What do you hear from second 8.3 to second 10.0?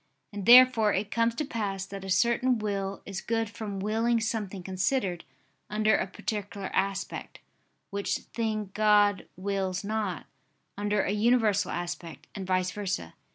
thing God wills